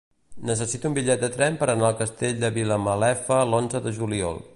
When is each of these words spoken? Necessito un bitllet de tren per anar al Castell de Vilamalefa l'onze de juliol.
Necessito 0.51 0.87
un 0.91 0.95
bitllet 0.95 1.21
de 1.25 1.29
tren 1.35 1.59
per 1.59 1.67
anar 1.73 1.85
al 1.91 1.99
Castell 1.99 2.41
de 2.45 2.51
Vilamalefa 2.57 3.41
l'onze 3.51 3.83
de 3.89 3.95
juliol. 3.99 4.43